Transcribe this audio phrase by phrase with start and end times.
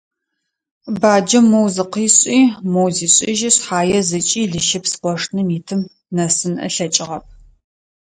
[0.99, 2.39] Баджэм моу зыкъишӀи,
[2.73, 5.81] моу зишӀыжьи шъхьае, зыкӀи лыщыпс къошыным итым
[6.15, 7.25] нэсын ылъэкӀыгъэп.